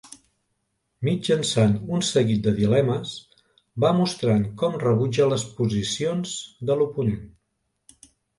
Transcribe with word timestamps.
Mitjançant 1.09 1.75
un 1.97 2.01
seguit 2.07 2.41
de 2.47 2.53
dilemes, 2.59 3.11
va 3.85 3.93
mostrant 3.99 4.47
com 4.63 4.79
rebutja 4.85 5.29
les 5.35 5.45
posicions 5.61 6.35
de 6.73 6.81
l'oponent. 6.83 7.23